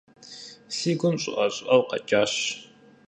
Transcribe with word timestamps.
Си 0.75 0.91
гум 0.99 1.15
щӀыӀэ-щӀыӀэу 1.21 1.81
къэкӀащ. 1.89 2.33